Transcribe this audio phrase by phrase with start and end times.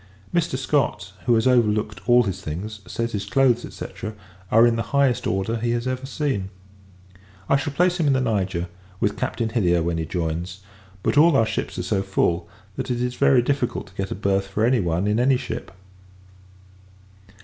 [0.33, 0.57] Mr.
[0.57, 3.85] Scott, who has overlooked all his things, says, his clothes, &c.
[4.49, 6.49] are in the highest order he has ever seen.
[7.47, 8.67] I shall place him in the Niger,
[8.99, 10.61] with Captain Hilliar, when he joins;
[11.03, 14.15] but, all our ships are so full, that it is very difficult to get a
[14.15, 15.71] birth for one in any ship.